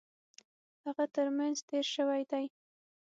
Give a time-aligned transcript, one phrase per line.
[0.85, 2.45] هغه ترمېنځ تېر شوی دی.